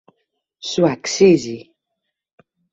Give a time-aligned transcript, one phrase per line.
[0.59, 1.71] Σου αξίζει!